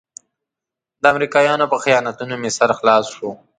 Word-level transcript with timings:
د 1.01 1.03
امریکایانو 1.13 1.65
په 1.71 1.77
خیانتونو 1.83 2.33
مې 2.41 2.49
سر 2.57 2.69
خلاص 2.79 3.05
شو. 3.15 3.29